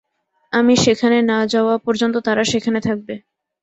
[0.53, 3.13] আমি সেখানে না যাওয়া পর্যন্ত তারা সেখানে থাকবে।